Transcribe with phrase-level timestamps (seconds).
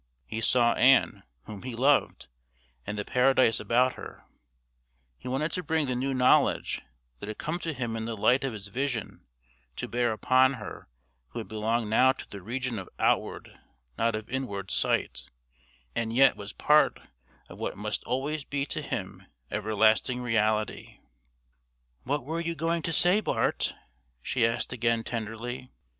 [0.25, 2.25] He saw Ann, whom he loved,
[2.87, 4.25] and the paradise about her;
[5.19, 6.81] he wanted to bring the new knowledge
[7.19, 9.27] that had come to him in the light of his vision
[9.75, 10.89] to bear upon her
[11.33, 13.59] who belonged now to the region of outward
[13.95, 15.25] not of inward sight
[15.95, 16.99] and yet was part
[17.47, 20.97] of what must always be to him everlasting reality.
[22.05, 23.75] "What were you going to say, Bart?"
[24.23, 25.69] she asked again tenderly.